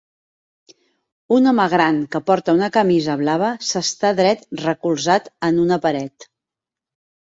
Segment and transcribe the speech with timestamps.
[1.35, 6.33] Un home gran que porta una camisa blava s'està dret recolzat en una paret.